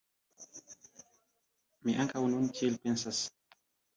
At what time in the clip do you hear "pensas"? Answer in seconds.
2.87-3.23